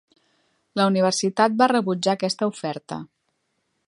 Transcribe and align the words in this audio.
La 0.79 0.87
Universitat 0.91 1.59
va 1.61 1.67
rebutjar 1.73 2.15
aquesta 2.17 2.49
oferta. 2.55 2.99